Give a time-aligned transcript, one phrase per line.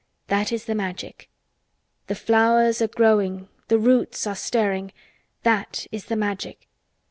[0.29, 1.29] That is the Magic.
[2.07, 4.93] The flowers are growing—the roots are stirring.
[5.43, 6.67] That is the Magic.